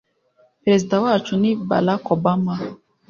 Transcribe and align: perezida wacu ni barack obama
perezida 0.63 0.95
wacu 1.03 1.33
ni 1.41 1.51
barack 1.67 2.05
obama 2.15 2.55